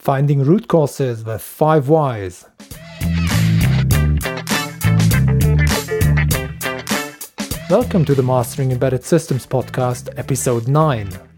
[0.00, 2.46] Finding root causes with 5 whys.
[7.68, 11.29] Welcome to the Mastering Embedded Systems podcast, episode 9.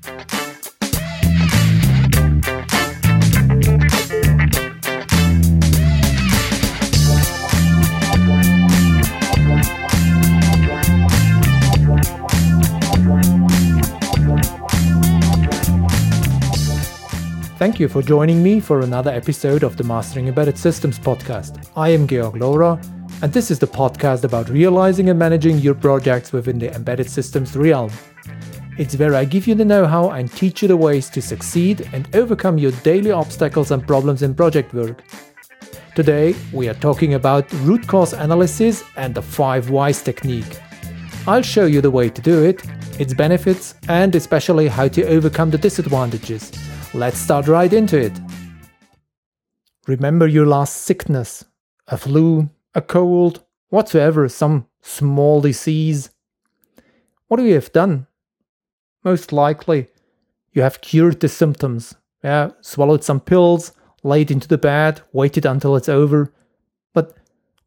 [17.63, 21.65] Thank you for joining me for another episode of the Mastering Embedded Systems podcast.
[21.77, 22.77] I am Georg Lohrer,
[23.23, 27.57] and this is the podcast about realizing and managing your projects within the embedded systems
[27.57, 27.93] realm.
[28.79, 31.89] It's where I give you the know how and teach you the ways to succeed
[31.93, 35.05] and overcome your daily obstacles and problems in project work.
[35.95, 40.59] Today, we are talking about root cause analysis and the 5 whys technique.
[41.29, 42.61] I'll show you the way to do it,
[42.99, 46.51] its benefits, and especially how to overcome the disadvantages.
[46.95, 48.13] Let's start right into it.
[49.87, 51.43] Remember your last sickness
[51.89, 56.11] a flu, a cold, whatsoever, some small disease.
[57.29, 58.07] What do you have done?
[59.05, 59.89] Most likely,
[60.53, 61.95] you have cured the symptoms.
[62.23, 66.31] Yeah, swallowed some pills, laid into the bed, waited until it's over.
[66.93, 67.17] But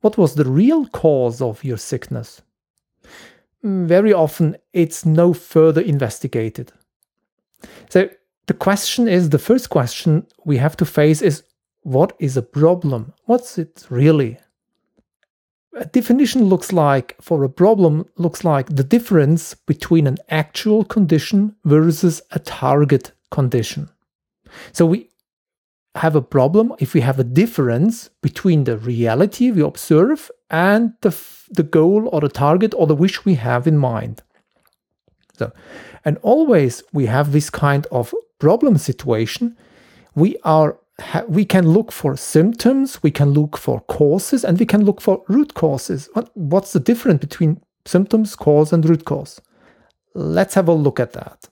[0.01, 2.43] what was the real cause of your sickness?
[3.63, 6.71] Mm, very often, it's no further investigated.
[7.89, 8.09] So,
[8.47, 11.43] the question is the first question we have to face is
[11.81, 13.13] what is a problem?
[13.25, 14.37] What's it really?
[15.75, 21.55] A definition looks like for a problem looks like the difference between an actual condition
[21.65, 23.89] versus a target condition.
[24.71, 25.09] So we
[25.95, 31.15] have a problem if we have a difference between the reality we observe and the,
[31.49, 34.21] the goal or the target or the wish we have in mind.
[35.37, 35.51] So,
[36.03, 38.13] and always we have this kind of
[38.45, 39.57] problem situation,
[40.13, 40.77] we are
[41.27, 45.23] we can look for symptoms, we can look for causes, and we can look for
[45.27, 46.09] root causes.
[46.35, 49.41] What's the difference between symptoms, cause, and root cause?
[50.13, 51.49] Let's have a look at that.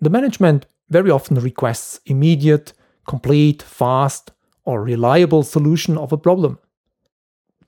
[0.00, 2.72] The management very often requests immediate,
[3.06, 4.32] complete, fast,
[4.64, 6.58] or reliable solution of a problem.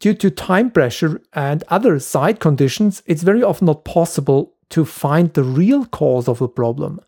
[0.00, 5.33] Due to time pressure and other side conditions, it's very often not possible to find
[5.34, 6.99] the real cause of a problem.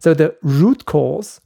[0.00, 1.40] So the root cause,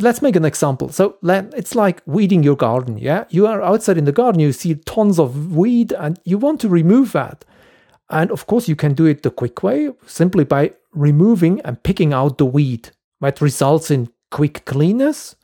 [0.00, 0.88] let's make an example.
[0.88, 3.24] So it's like weeding your garden, yeah?
[3.28, 6.68] You are outside in the garden, you see tons of weed and you want to
[6.68, 7.44] remove that.
[8.08, 12.12] And of course, you can do it the quick way, simply by removing and picking
[12.12, 12.90] out the weed.
[13.20, 15.34] That results in quick cleanness,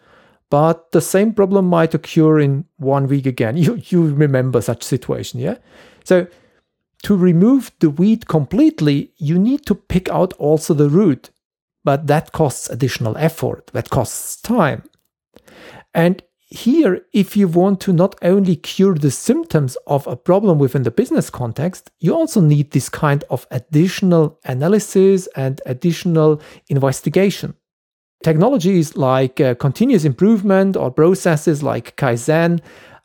[0.51, 3.57] but the same problem might occur in one week again.
[3.63, 5.57] You, you remember such situation, yeah?
[6.05, 6.29] So
[7.03, 11.31] to remove the weed completely, you need to pick out also the root,
[11.85, 14.83] but that costs additional effort, that costs time.
[15.95, 16.23] And
[16.53, 20.91] here, if you want to not only cure the symptoms of a problem within the
[20.91, 27.55] business context, you also need this kind of additional analysis and additional investigation.
[28.23, 32.61] Technologies like uh, continuous improvement or processes like Kaizen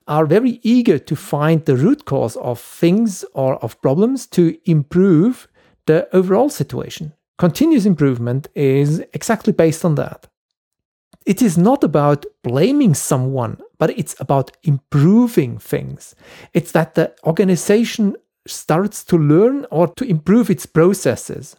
[0.07, 5.47] are very eager to find the root cause of things or of problems to improve
[5.85, 7.13] the overall situation.
[7.37, 10.27] Continuous improvement is exactly based on that.
[11.25, 16.15] It is not about blaming someone, but it's about improving things.
[16.53, 18.15] It's that the organization
[18.47, 21.55] starts to learn or to improve its processes.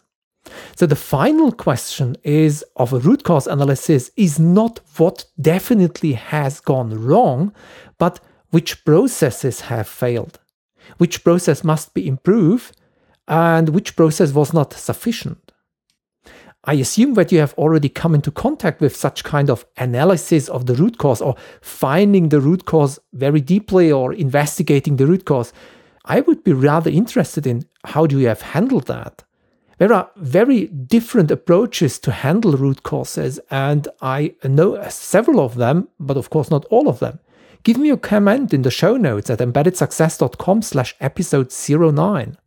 [0.75, 6.59] So the final question is of a root cause analysis is not what definitely has
[6.59, 7.53] gone wrong,
[7.97, 8.19] but
[8.49, 10.39] which processes have failed,
[10.97, 12.75] which process must be improved,
[13.27, 15.51] and which process was not sufficient.
[16.65, 20.65] I assume that you have already come into contact with such kind of analysis of
[20.65, 25.53] the root cause or finding the root cause very deeply or investigating the root cause.
[26.05, 29.23] I would be rather interested in how do you have handled that?
[29.77, 35.87] There are very different approaches to handle root causes, and I know several of them,
[35.99, 37.19] but of course not all of them
[37.63, 42.37] give me a comment in the show notes at embeddedsuccess.com slash episode 09.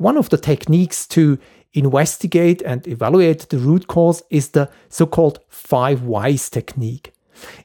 [0.00, 1.38] One of the techniques to
[1.74, 7.12] investigate and evaluate the root cause is the so-called five whys technique.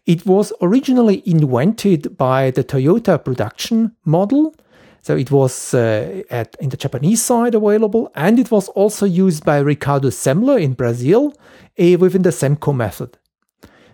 [0.05, 4.53] It was originally invented by the Toyota production model.
[5.01, 9.45] So it was uh, at, in the Japanese side available, and it was also used
[9.45, 11.33] by Ricardo Semler in Brazil
[11.79, 13.17] uh, within the SEMCO method.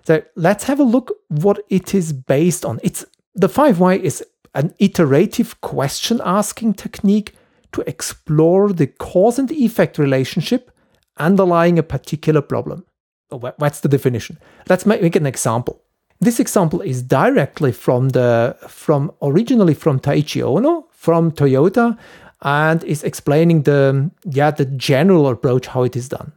[0.08, 2.80] So let's have a look what it is based on.
[2.82, 3.06] It's
[3.36, 7.36] the 5 why is an iterative question asking technique
[7.74, 10.72] to explore the cause and effect relationship
[11.18, 12.86] underlying a particular problem.
[13.30, 14.38] what's the definition?
[14.68, 15.82] Let's make an example.
[16.20, 21.98] This example is directly from the from originally from Taiichi Ohno from Toyota
[22.44, 26.32] and is explaining the yeah the general approach how it is done.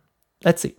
[0.44, 0.76] Let's see.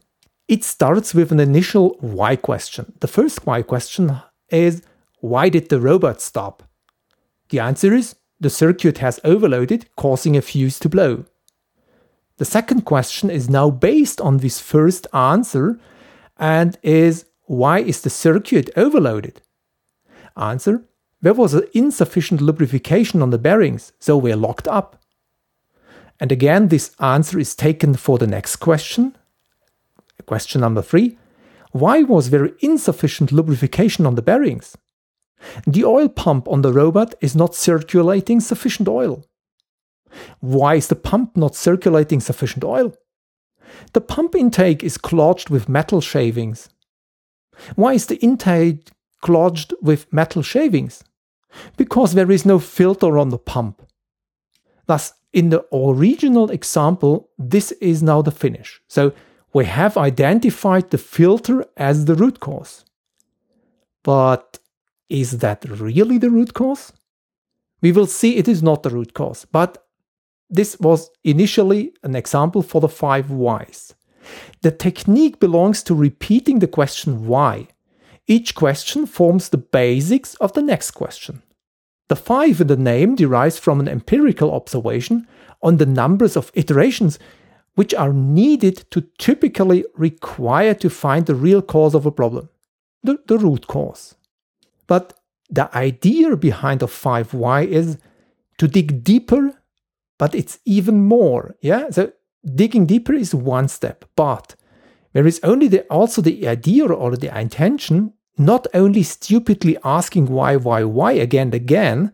[0.48, 2.94] It starts with an initial why question.
[3.00, 4.20] The first why question
[4.50, 4.82] is
[5.20, 6.64] why did the robot stop?
[7.50, 11.26] The answer is the circuit has overloaded, causing a fuse to blow.
[12.38, 15.80] The second question is now based on this first answer
[16.38, 19.42] and is why is the circuit overloaded?
[20.38, 20.84] Answer
[21.24, 25.02] there was insufficient lubrication on the bearings, so we're locked up.
[26.20, 29.18] And again, this answer is taken for the next question.
[30.28, 31.18] Question number three
[31.72, 34.78] Why was there insufficient lubrication on the bearings?
[35.68, 39.26] The oil pump on the robot is not circulating sufficient oil.
[40.40, 42.96] Why is the pump not circulating sufficient oil?
[43.94, 46.70] The pump intake is clogged with metal shavings.
[47.76, 51.04] Why is the intake clogged with metal shavings?
[51.78, 53.82] Because there is no filter on the pump.
[54.88, 58.82] Thus, in the original example, this is now the finish.
[58.88, 59.14] So
[59.54, 62.86] we have identified the filter as the root cause.
[64.04, 64.60] But
[65.10, 66.94] is that really the root cause?
[67.82, 69.86] We will see it is not the root cause, but
[70.50, 73.94] this was initially an example for the five whys.
[74.62, 77.68] The technique belongs to repeating the question why.
[78.28, 81.44] Each question forms the basics of the next question.
[82.08, 85.28] The five in the name derives from an empirical observation
[85.62, 87.20] on the numbers of iterations
[87.76, 92.50] which are needed to typically require to find the real cause of a problem,
[93.04, 94.16] the, the root cause.
[94.88, 95.14] But
[95.50, 97.98] the idea behind the 5 why is
[98.58, 99.54] to dig deeper,
[100.18, 101.56] but it's even more.
[101.62, 102.12] Yeah, so
[102.44, 104.56] digging deeper is one step, but
[105.14, 110.56] there is only the, also the idea or the intention, not only stupidly asking why,
[110.58, 112.12] why, why again and again,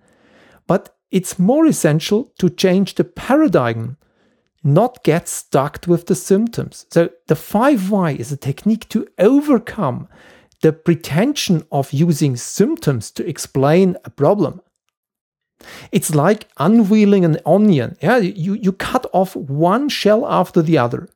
[0.67, 3.97] but it's more essential to change the paradigm,
[4.63, 6.85] not get stuck with the symptoms.
[6.91, 10.07] So the 5 why is a technique to overcome
[10.61, 14.61] the pretension of using symptoms to explain a problem.
[15.91, 17.97] It's like unveiling an onion.
[18.01, 21.09] Yeah, you, you cut off one shell after the other.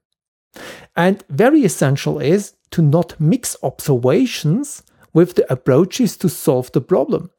[0.95, 4.83] And very essential is to not mix observations
[5.13, 7.31] with the approaches to solve the problem.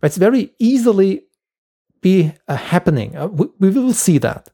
[0.00, 1.24] That's very easily
[2.00, 3.16] be uh, happening.
[3.16, 4.50] Uh, we, we will see that.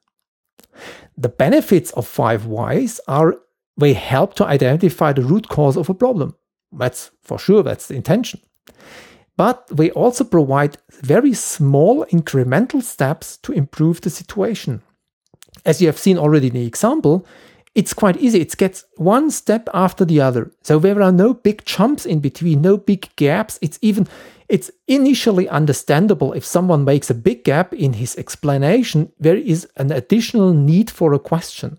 [1.17, 3.37] The benefits of five whys are
[3.77, 6.37] they help to identify the root cause of a problem.
[6.73, 8.41] That's for sure, that's the intention.
[9.37, 14.83] But we also provide very small incremental steps to improve the situation.
[15.65, 17.27] As you have seen already in the example,
[17.75, 18.41] it's quite easy.
[18.41, 20.51] It gets one step after the other.
[20.63, 23.59] So there are no big jumps in between, no big gaps.
[23.63, 24.09] It's even
[24.49, 29.93] it's initially understandable if someone makes a big gap in his explanation, there is an
[29.93, 31.79] additional need for a question.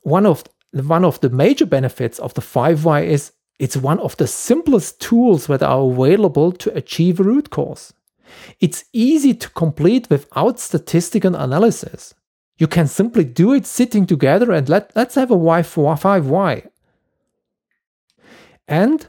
[0.00, 4.16] One of one of the major benefits of the 5 why is it's one of
[4.16, 7.92] the simplest tools that are available to achieve a root cause.
[8.60, 12.14] It's easy to complete without statistical analysis.
[12.58, 16.64] You can simply do it sitting together and let, let's have a for 5 why.
[18.68, 19.06] And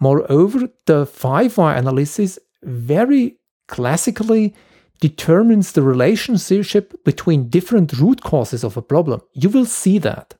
[0.00, 3.36] moreover, the 5 why analysis very
[3.68, 4.54] classically
[5.00, 9.20] determines the relationship between different root causes of a problem.
[9.32, 10.34] You will see that.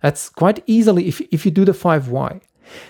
[0.00, 2.40] That's quite easily if, if you do the 5 why.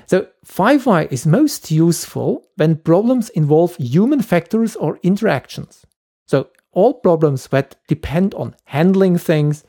[0.06, 5.84] So 5 why is most useful when problems involve human factors or interactions.
[6.26, 9.64] So all problems that depend on handling things,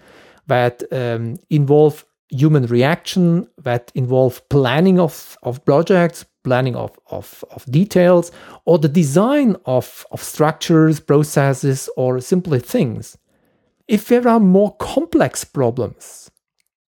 [0.48, 7.66] that um, involve human reaction, that involve planning of, of projects, planning of, of, of
[7.66, 8.32] details,
[8.66, 13.18] or the design of, of structures, processes, or simply things.
[13.88, 16.30] If there are more complex problems,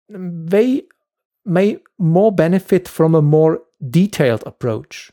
[0.09, 0.83] they
[1.47, 5.11] may more benefit from a more detailed approach.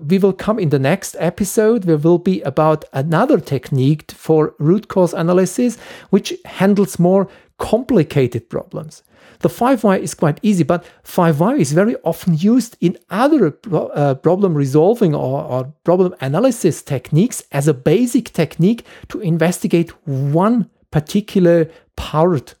[0.00, 1.82] We will come in the next episode.
[1.82, 5.78] There will be about another technique for root cause analysis,
[6.10, 7.28] which handles more
[7.58, 9.02] complicated problems.
[9.40, 13.50] The 5 why is quite easy, but 5 why is very often used in other
[13.50, 19.90] pro- uh, problem resolving or, or problem analysis techniques as a basic technique to investigate
[20.06, 22.54] one particular part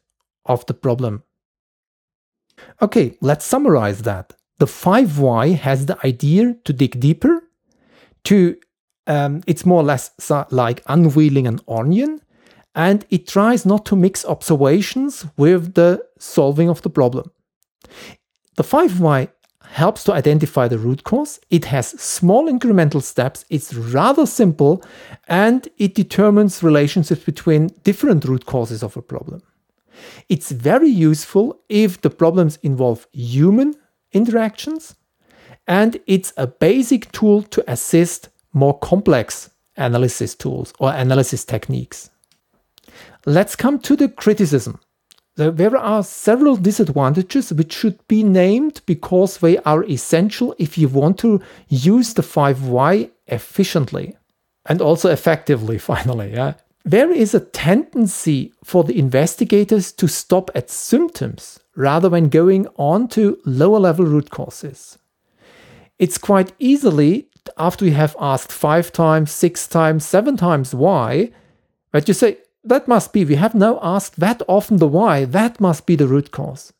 [0.44, 1.22] of the problem
[2.82, 4.32] Okay, let's summarize that.
[4.58, 7.42] The 5 why has the idea to dig deeper,
[8.24, 8.56] to
[9.06, 10.10] um, it's more or less
[10.50, 12.20] like unveiling an onion,
[12.74, 17.30] and it tries not to mix observations with the solving of the problem.
[18.56, 19.28] The 5Y
[19.64, 21.40] helps to identify the root cause.
[21.50, 23.44] It has small incremental steps.
[23.48, 24.82] It's rather simple
[25.28, 29.42] and it determines relationships between different root causes of a problem.
[30.28, 33.74] It's very useful if the problems involve human
[34.12, 34.94] interactions
[35.66, 42.10] and it's a basic tool to assist more complex analysis tools or analysis techniques.
[43.24, 44.80] Let's come to the criticism.
[45.36, 51.18] There are several disadvantages which should be named because they are essential if you want
[51.20, 54.16] to use the 5Y efficiently
[54.66, 56.32] and also effectively, finally.
[56.32, 56.54] Yeah?
[56.84, 63.08] There is a tendency for the investigators to stop at symptoms rather than going on
[63.08, 64.98] to lower level root causes.
[65.98, 71.30] It's quite easily, after you have asked five times, six times, seven times why,
[71.92, 75.60] that you say, that must be, we have now asked that often the why, that
[75.60, 76.72] must be the root cause.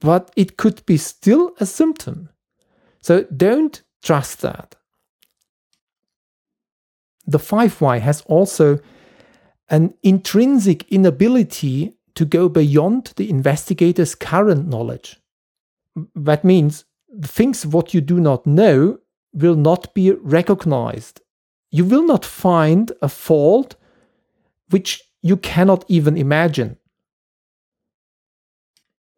[0.00, 2.30] But it could be still a symptom.
[3.00, 4.76] So don't trust that.
[7.26, 8.80] The 5Y has also
[9.72, 15.18] an intrinsic inability to go beyond the investigator's current knowledge.
[16.14, 16.84] That means
[17.22, 18.98] things what you do not know
[19.32, 21.22] will not be recognized.
[21.70, 23.76] You will not find a fault
[24.68, 26.76] which you cannot even imagine.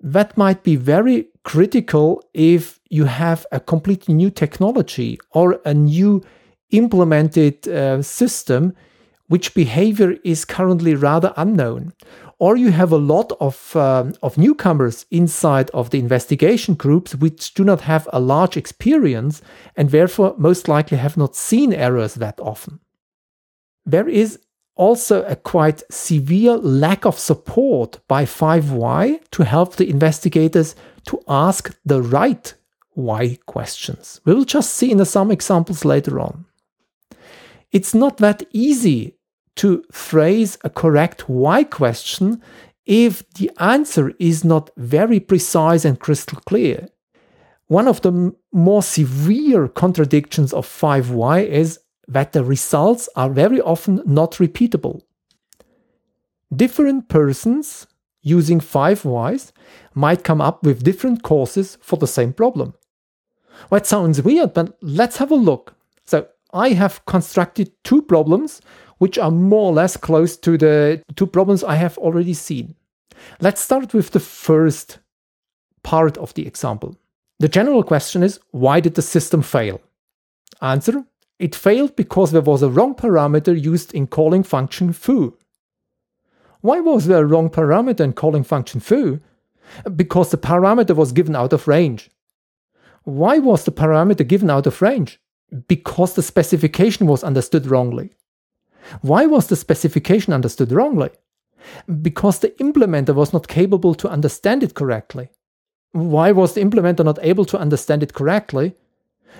[0.00, 6.22] That might be very critical if you have a completely new technology or a new
[6.70, 8.74] implemented uh, system
[9.28, 11.92] which behavior is currently rather unknown.
[12.38, 17.54] Or you have a lot of, um, of newcomers inside of the investigation groups which
[17.54, 19.40] do not have a large experience
[19.76, 22.80] and therefore most likely have not seen errors that often.
[23.86, 24.38] There is
[24.76, 30.74] also a quite severe lack of support by 5Y to help the investigators
[31.06, 32.52] to ask the right
[32.94, 34.20] why questions.
[34.24, 36.46] We will just see in some examples later on.
[37.74, 39.18] It's not that easy
[39.56, 42.40] to phrase a correct why question
[42.86, 46.86] if the answer is not very precise and crystal clear.
[47.66, 54.02] One of the more severe contradictions of 5Y is that the results are very often
[54.06, 55.00] not repeatable.
[56.54, 57.88] Different persons
[58.22, 59.52] using five whys
[59.94, 62.74] might come up with different causes for the same problem.
[63.68, 65.74] Well, it sounds weird, but let's have a look.
[66.04, 68.62] So I have constructed two problems
[68.98, 72.76] which are more or less close to the two problems I have already seen.
[73.40, 75.00] Let's start with the first
[75.82, 76.96] part of the example.
[77.40, 79.80] The general question is why did the system fail?
[80.62, 81.04] Answer
[81.40, 85.36] it failed because there was a wrong parameter used in calling function foo.
[86.60, 89.20] Why was there a wrong parameter in calling function foo?
[89.96, 92.10] Because the parameter was given out of range.
[93.02, 95.20] Why was the parameter given out of range?
[95.68, 98.10] Because the specification was understood wrongly.
[99.02, 101.10] Why was the specification understood wrongly?
[102.02, 105.30] Because the implementer was not capable to understand it correctly.
[105.92, 108.74] Why was the implementer not able to understand it correctly?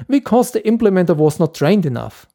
[0.09, 2.27] because the implementer was not trained enough.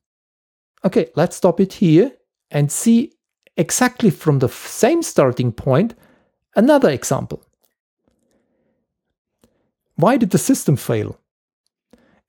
[0.86, 2.12] Okay, let's stop it here
[2.52, 3.14] and see
[3.58, 5.96] exactly from the same starting point
[6.56, 7.44] another example.
[9.96, 11.20] Why did the system fail?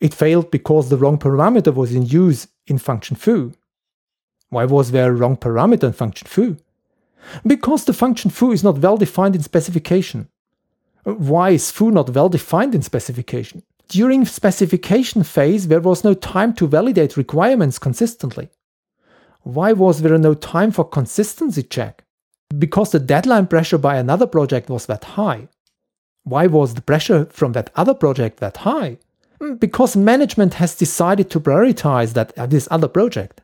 [0.00, 3.52] It failed because the wrong parameter was in use in function foo.
[4.48, 6.56] Why was there a wrong parameter in function foo?
[7.46, 10.28] Because the function foo is not well defined in specification.
[11.04, 13.62] Why is foo not well defined in specification?
[13.88, 18.50] During specification phase, there was no time to validate requirements consistently.
[19.42, 22.04] Why was there no time for consistency check?
[22.56, 25.48] Because the deadline pressure by another project was that high.
[26.24, 28.98] Why was the pressure from that other project that high?
[29.40, 33.40] Hmm, because management has decided to prioritize that uh, this other project.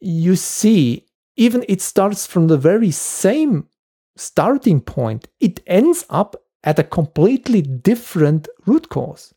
[0.00, 1.06] You see,
[1.36, 3.68] even it starts from the very same
[4.16, 9.34] starting point, it ends up at a completely different root cause.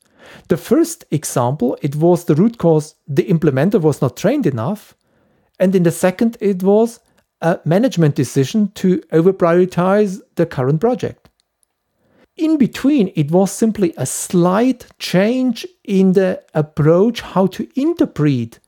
[0.48, 4.96] The first example, it was the root cause the implementer was not trained enough.
[5.60, 7.00] And in the second, it was
[7.42, 11.25] a management decision to over prioritize the current project.
[12.38, 18.60] In between, it was simply a slight change in the approach how to interpret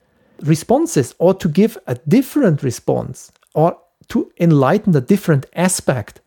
[0.42, 6.22] responses or to give a different response or to enlighten a different aspect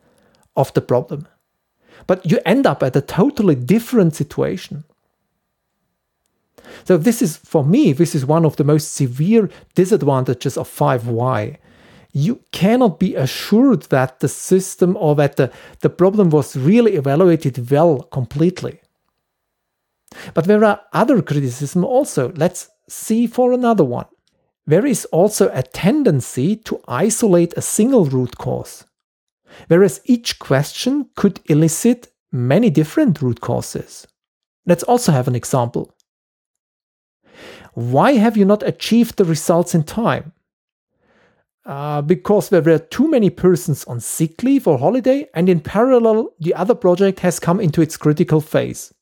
[0.56, 1.26] of the problem
[2.06, 4.84] but you end up at a totally different situation.
[6.84, 11.56] So this is for me this is one of the most severe disadvantages of 5y.
[12.12, 17.70] You cannot be assured that the system or that the, the problem was really evaluated
[17.70, 18.80] well completely.
[20.34, 22.32] But there are other criticism also.
[22.32, 24.06] Let's see for another one.
[24.66, 28.84] There is also a tendency to isolate a single root cause,
[29.68, 34.06] whereas each question could elicit many different root causes.
[34.66, 35.94] Let's also have an example.
[37.74, 40.32] Why have you not achieved the results in time?
[41.66, 46.30] Uh, because there were too many persons on sick leave or holiday, and in parallel,
[46.40, 48.94] the other project has come into its critical phase.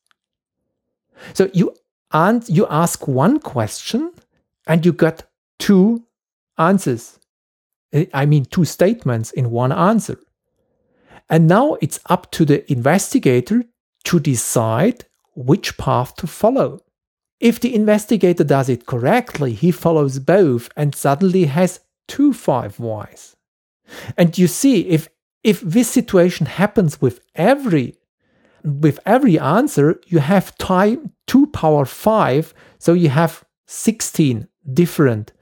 [1.35, 1.75] So you
[2.11, 4.13] and you ask one question,
[4.67, 5.25] and you get
[5.59, 6.05] two
[6.59, 7.19] answers.
[8.13, 10.19] I mean, two statements in one answer.
[11.31, 13.65] And now it's up to the investigator
[14.05, 16.81] to decide which path to follow.
[17.41, 23.37] If the investigator does it correctly, he follows both and suddenly has two five whys.
[24.17, 25.09] And you see, if
[25.45, 27.97] if this situation happens with every
[28.65, 35.33] with every answer, you have time 2 power 5, so you have 16 different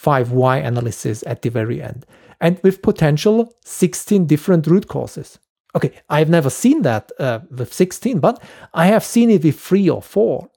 [0.00, 2.04] 5y analysis at the very end.
[2.40, 5.38] And with potential 16 different root causes.
[5.76, 8.42] Okay, I've never seen that uh, with 16, but
[8.74, 10.48] I have seen it with 3 or 4.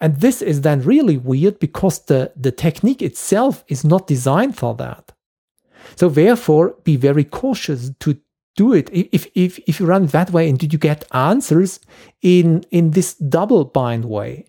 [0.00, 4.74] And this is then really weird because the, the technique itself is not designed for
[4.76, 5.12] that.
[5.96, 8.18] So therefore, be very cautious to
[8.56, 8.88] do it.
[8.92, 11.80] If, if, if you run that way and you get answers
[12.22, 14.46] in, in this double bind way,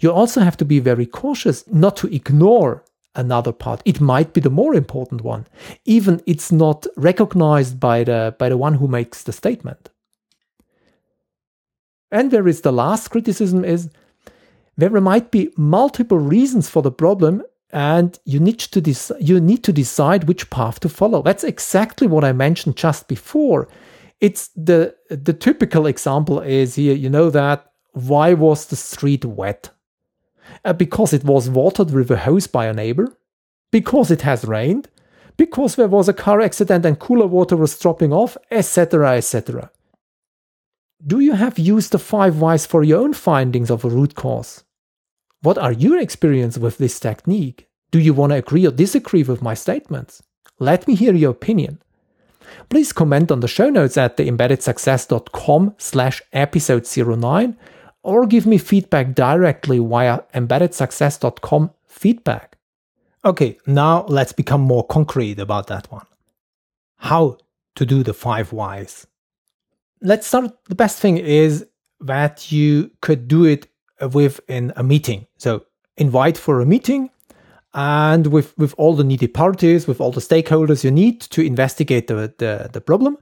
[0.00, 3.82] you also have to be very cautious not to ignore another part.
[3.84, 5.46] It might be the more important one,
[5.84, 9.90] even it's not recognized by the, by the one who makes the statement.
[12.10, 13.90] And there is the last criticism is
[14.78, 19.72] there might be multiple reasons for the problem and you need to you need to
[19.72, 21.20] decide which path to follow.
[21.20, 23.68] That's exactly what I mentioned just before.
[24.20, 26.94] It's the the typical example is here.
[26.94, 29.70] You know that why was the street wet?
[30.64, 33.18] Uh, because it was watered with a hose by a neighbor.
[33.70, 34.88] Because it has rained.
[35.36, 39.70] Because there was a car accident and cooler water was dropping off, etc., etc.
[41.06, 44.64] Do you have used the five whys for your own findings of a root cause?
[45.42, 47.68] What are your experience with this technique?
[47.90, 50.22] Do you want to agree or disagree with my statements?
[50.58, 51.80] Let me hear your opinion.
[52.68, 57.56] Please comment on the show notes at theembeddedsuccess.com slash episode 09
[58.02, 62.56] or give me feedback directly via embeddedsuccess.com feedback.
[63.24, 66.06] Okay, now let's become more concrete about that one.
[66.96, 67.38] How
[67.76, 69.06] to do the five whys.
[70.00, 70.52] Let's start.
[70.64, 71.66] The best thing is
[72.00, 73.68] that you could do it
[74.12, 75.26] within a meeting.
[75.36, 75.64] So
[75.96, 77.10] invite for a meeting
[77.74, 82.06] and with, with all the needed parties, with all the stakeholders you need to investigate
[82.06, 83.18] the, the, the problem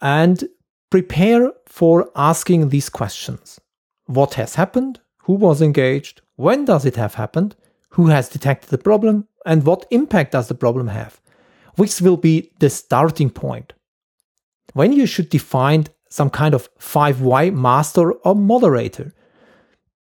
[0.00, 0.44] and
[0.90, 3.60] prepare for asking these questions.
[4.06, 5.00] What has happened?
[5.24, 6.20] Who was engaged?
[6.36, 7.54] When does it have happened?
[7.90, 9.28] Who has detected the problem?
[9.46, 11.20] And what impact does the problem have?
[11.76, 13.72] Which will be the starting point.
[14.72, 19.12] When you should define some kind of 5 why master or moderator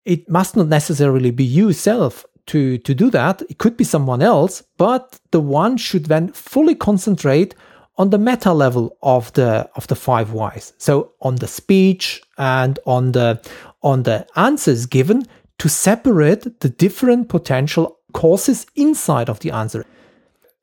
[0.07, 3.43] it must not necessarily be you self to, to do that.
[3.51, 7.55] It could be someone else, but the one should then fully concentrate
[7.99, 10.75] on the meta level of the of the five whys.
[10.79, 13.41] So on the speech and on the
[13.83, 15.27] on the answers given
[15.59, 19.85] to separate the different potential causes inside of the answer.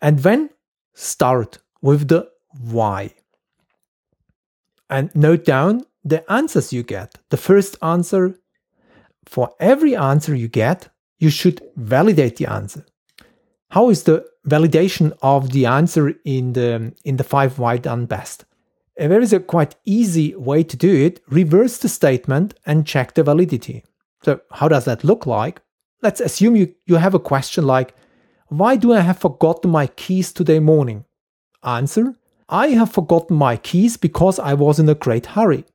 [0.02, 0.52] And then
[0.94, 2.30] start with the
[2.62, 3.16] why.
[4.90, 7.16] And note down the answers you get.
[7.30, 8.38] The first answer,
[9.26, 12.86] for every answer you get, you should validate the answer.
[13.70, 18.46] How is the validation of the answer in the in the five why done best?
[19.00, 21.22] Uh, there is a quite easy way to do it.
[21.28, 23.84] Reverse the statement and check the validity.
[24.24, 25.62] So how does that look like?
[26.02, 27.96] Let's assume you, you have a question like,
[28.48, 31.06] why do I have forgotten my keys today morning?
[31.64, 32.16] Answer,
[32.50, 35.66] I have forgotten my keys because I was in a great hurry.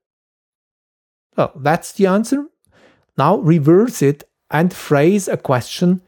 [1.37, 2.47] Well, that's the answer.
[3.19, 6.01] Now reverse it and phrase a question.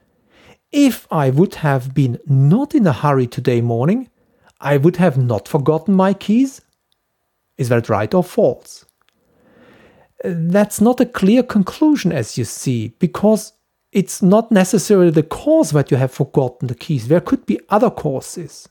[0.71, 4.09] If I would have been not in a hurry today morning,
[4.61, 6.63] I would have not forgotten my keys.
[7.59, 8.87] Is that right or false?
[10.23, 13.55] That's not a clear conclusion, as you see, because
[13.91, 17.09] it's not necessarily the cause that you have forgotten the keys.
[17.09, 18.69] There could be other causes.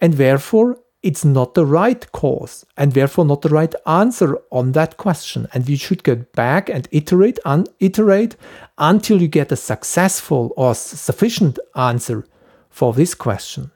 [0.00, 4.96] And therefore, it's not the right cause and therefore not the right answer on that
[4.96, 5.46] question.
[5.54, 8.34] And you should go back and iterate and iterate
[8.76, 12.26] until you get a successful or sufficient answer
[12.70, 13.70] for this question.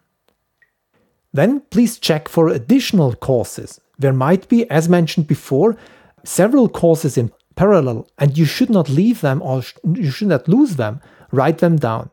[1.33, 3.81] then please check for additional courses.
[3.97, 5.77] There might be, as mentioned before,
[6.25, 10.75] several courses in parallel, and you should not leave them or you should not lose
[10.75, 11.01] them.
[11.31, 12.11] Write them down.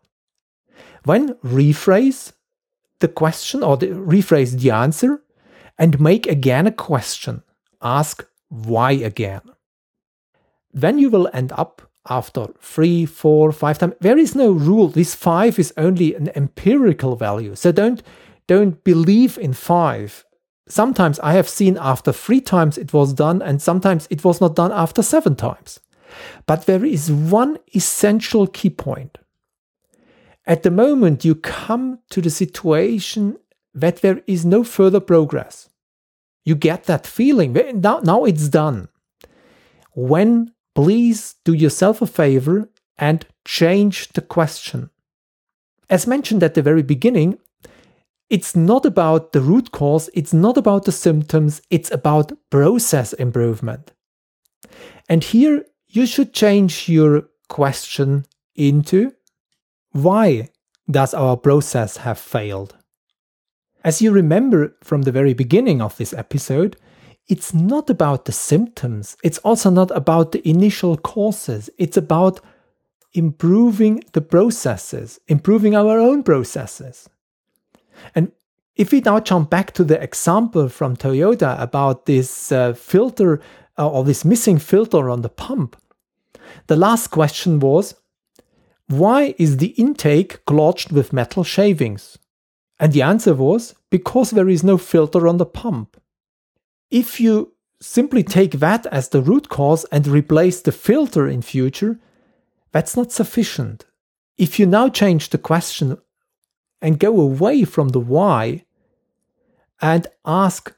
[1.05, 2.33] When rephrase
[2.99, 5.21] the question or the, rephrase the answer
[5.77, 7.43] and make again a question.
[7.81, 9.41] Ask why again.
[10.73, 13.93] Then you will end up after three, four, five times.
[13.99, 14.87] There is no rule.
[14.87, 17.55] This five is only an empirical value.
[17.55, 18.01] So don't
[18.47, 20.23] don't believe in five.
[20.69, 24.55] Sometimes I have seen after three times it was done, and sometimes it was not
[24.55, 25.79] done after seven times.
[26.45, 29.17] But there is one essential key point.
[30.47, 33.37] At the moment, you come to the situation
[33.73, 35.69] that there is no further progress.
[36.45, 37.53] You get that feeling.
[37.81, 38.87] Now, now it's done.
[39.93, 44.89] When please do yourself a favor and change the question.
[45.89, 47.39] As mentioned at the very beginning,
[48.29, 53.91] it's not about the root cause, it's not about the symptoms, it's about process improvement.
[55.09, 59.13] And here you should change your question into
[60.03, 60.49] why
[60.89, 62.75] does our process have failed?
[63.83, 66.77] As you remember from the very beginning of this episode,
[67.27, 72.39] it's not about the symptoms, it's also not about the initial causes, it's about
[73.13, 77.09] improving the processes, improving our own processes.
[78.13, 78.31] And
[78.75, 83.41] if we now jump back to the example from Toyota about this uh, filter
[83.77, 85.75] uh, or this missing filter on the pump,
[86.67, 87.95] the last question was
[88.87, 92.17] why is the intake clogged with metal shavings?
[92.79, 96.01] And the answer was because there is no filter on the pump.
[96.89, 101.99] If you simply take that as the root cause and replace the filter in future,
[102.71, 103.85] that's not sufficient.
[104.37, 105.97] If you now change the question
[106.81, 108.63] and go away from the why
[109.81, 110.73] and ask,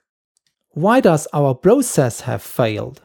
[0.70, 3.02] why does our process have failed?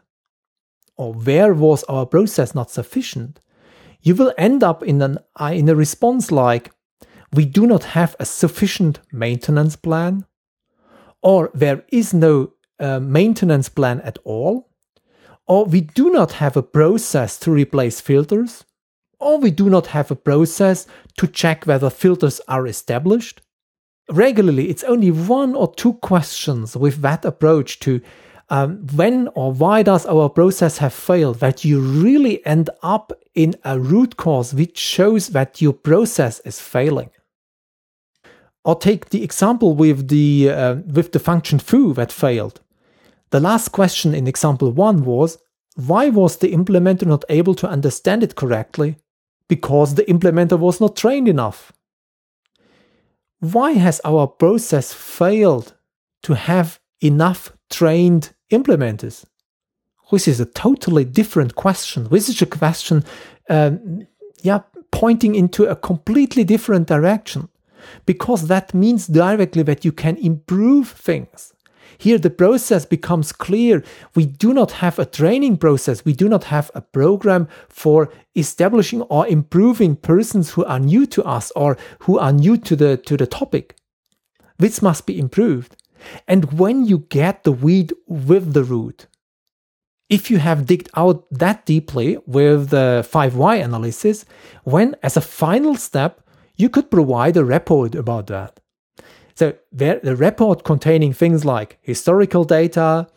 [0.96, 3.40] Or where was our process not sufficient?
[4.04, 6.70] You will end up in, an, uh, in a response like,
[7.32, 10.26] we do not have a sufficient maintenance plan,
[11.22, 14.68] or there is no uh, maintenance plan at all,
[15.46, 18.64] or we do not have a process to replace filters,
[19.18, 20.86] or we do not have a process
[21.16, 23.40] to check whether filters are established.
[24.10, 28.02] Regularly, it's only one or two questions with that approach to
[28.50, 33.56] um, when or why does our process have failed that you really end up in
[33.64, 37.10] a root cause which shows that your process is failing.
[38.64, 42.60] Or take the example with the uh, with the function foo that failed.
[43.30, 45.38] The last question in example 1 was
[45.76, 48.96] why was the implementer not able to understand it correctly
[49.48, 51.72] because the implementer was not trained enough.
[53.40, 55.74] Why has our process failed
[56.22, 59.24] to have enough trained implementers?
[60.10, 62.08] This is a totally different question.
[62.10, 63.04] This is a question,
[63.48, 64.06] um,
[64.42, 64.60] yeah,
[64.92, 67.48] pointing into a completely different direction
[68.06, 71.52] because that means directly that you can improve things.
[71.98, 73.82] Here, the process becomes clear.
[74.14, 76.04] We do not have a training process.
[76.04, 81.24] We do not have a program for establishing or improving persons who are new to
[81.24, 83.76] us or who are new to the, to the topic.
[84.58, 85.76] This must be improved.
[86.26, 89.06] And when you get the weed with the root,
[90.08, 94.24] if you have digged out that deeply with the 5Y analysis,
[94.64, 96.20] when as a final step,
[96.56, 98.60] you could provide a report about that.
[99.34, 103.08] So the report containing things like historical data,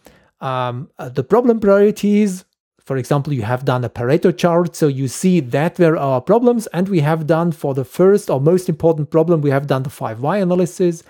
[0.42, 2.46] um, uh, the problem priorities.
[2.80, 6.68] For example, you have done a Pareto chart, so you see that there are problems,
[6.68, 9.90] and we have done for the first or most important problem, we have done the
[9.90, 11.04] 5Y analysis,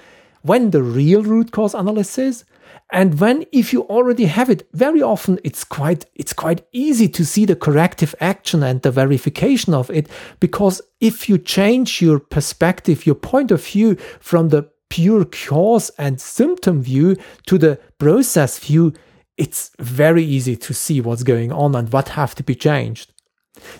[0.48, 2.44] when the real root cause analysis,
[2.92, 7.26] and when if you already have it very often it's quite it's quite easy to
[7.26, 10.08] see the corrective action and the verification of it
[10.40, 16.20] because if you change your perspective your point of view from the pure cause and
[16.20, 18.94] symptom view to the process view,
[19.38, 23.14] it's very easy to see what's going on and what have to be changed.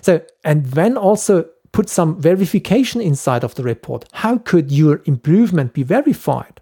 [0.00, 4.06] So, and then also put some verification inside of the report.
[4.12, 6.57] How could your improvement be verified?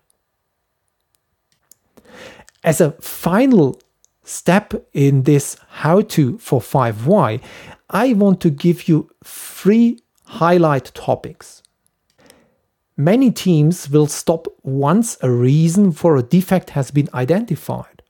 [2.67, 3.81] As a final
[4.25, 7.41] step in this how to for 5Y,
[7.91, 11.63] I want to give you three highlight topics.
[12.97, 18.03] Many teams will stop once a reason for a defect has been identified.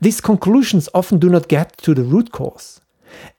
[0.00, 2.80] These conclusions often do not get to the root cause.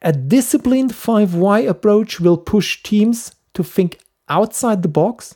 [0.03, 3.99] A disciplined 5Y approach will push teams to think
[4.29, 5.35] outside the box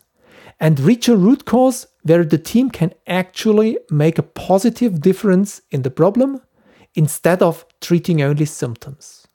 [0.59, 5.81] and reach a root cause where the team can actually make a positive difference in
[5.81, 6.41] the problem
[6.95, 9.27] instead of treating only symptoms.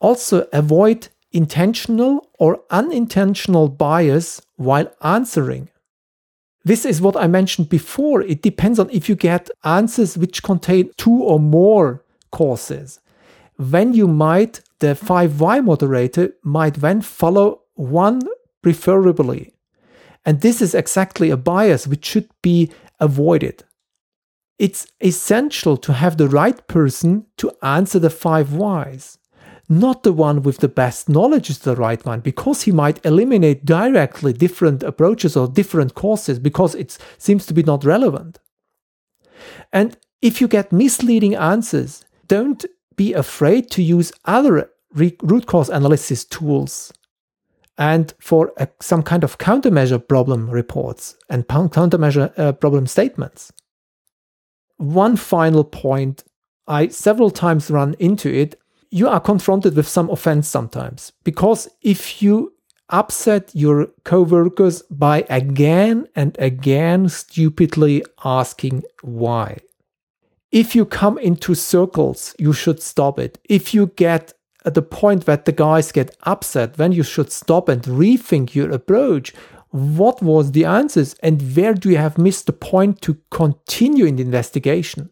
[0.00, 5.68] Also, avoid intentional or unintentional bias while answering.
[6.64, 8.22] This is what I mentioned before.
[8.22, 13.00] It depends on if you get answers which contain two or more causes.
[13.56, 18.20] When you might, the 5Y moderator might then follow one
[18.62, 19.55] preferably.
[20.26, 23.62] And this is exactly a bias which should be avoided.
[24.58, 29.18] It's essential to have the right person to answer the five whys.
[29.68, 33.64] Not the one with the best knowledge is the right one because he might eliminate
[33.64, 38.38] directly different approaches or different courses because it seems to be not relevant.
[39.72, 42.64] And if you get misleading answers, don't
[42.96, 46.92] be afraid to use other root cause analysis tools
[47.78, 53.52] and for a, some kind of countermeasure problem reports and countermeasure uh, problem statements.
[54.78, 56.24] One final point
[56.66, 58.58] I several times run into it.
[58.90, 62.52] You are confronted with some offense sometimes because if you
[62.88, 69.58] upset your coworkers by again and again stupidly asking why.
[70.52, 73.38] If you come into circles, you should stop it.
[73.44, 74.32] If you get
[74.66, 78.70] at the point that the guys get upset, when you should stop and rethink your
[78.72, 79.32] approach.
[79.70, 84.16] What was the answers and where do you have missed the point to continue in
[84.16, 85.10] the investigation?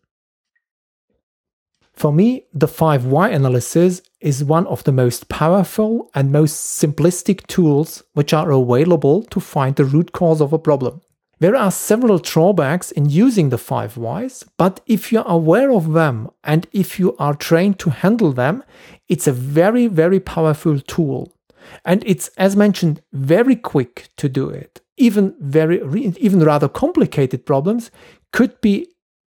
[1.93, 8.03] For me, the 5Y analysis is one of the most powerful and most simplistic tools
[8.15, 11.03] which are available to find the root cause of a problem.
[11.45, 16.31] There are several drawbacks in using the 5 whys, but if you're aware of them
[16.43, 18.65] and if you are trained to handle them,
[19.11, 21.35] it's a very, very powerful tool.
[21.85, 24.81] And it's, as mentioned, very quick to do it.
[24.97, 25.83] Even very,
[26.17, 27.91] even rather complicated problems
[28.33, 28.89] could be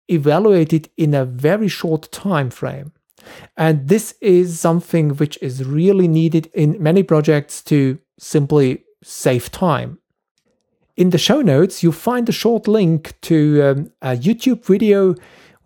[0.09, 2.93] evaluated in a very short time frame.
[3.57, 9.99] And this is something which is really needed in many projects to simply save time.
[10.95, 15.15] In the show notes, you'll find a short link to um, a YouTube video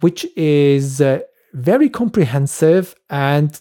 [0.01, 1.21] which is uh,
[1.53, 3.61] very comprehensive and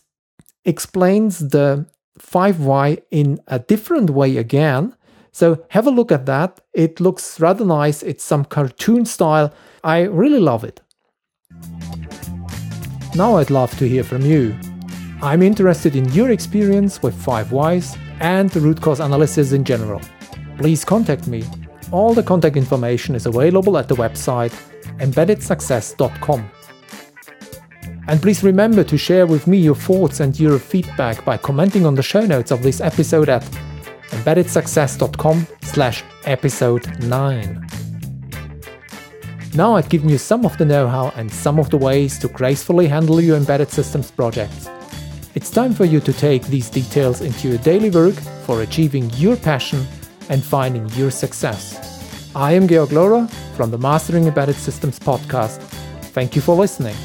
[0.64, 1.88] explains the
[2.20, 4.96] 5Y in a different way again.
[5.32, 6.62] So have a look at that.
[6.74, 8.04] It looks rather nice.
[8.04, 9.52] It's some cartoon style.
[9.84, 10.82] I really love it.
[13.16, 14.56] Now I'd love to hear from you.
[15.22, 20.02] I'm interested in your experience with 5Ys and the root cause analysis in general
[20.58, 21.44] please contact me.
[21.92, 24.54] All the contact information is available at the website
[25.00, 26.50] embeddedsuccess.com.
[28.08, 31.96] And please remember to share with me your thoughts and your feedback by commenting on
[31.96, 33.44] the show notes of this episode at
[34.12, 37.68] embeddedsuccess.com slash episode 9.
[39.56, 42.88] Now I've given you some of the know-how and some of the ways to gracefully
[42.88, 44.70] handle your embedded systems projects.
[45.34, 48.16] It's time for you to take these details into your daily work
[48.46, 49.86] for achieving your passion
[50.30, 52.32] and finding your success.
[52.36, 55.62] I am Georg Lohrer from the Mastering Embedded Systems podcast.
[56.14, 56.96] Thank you for listening.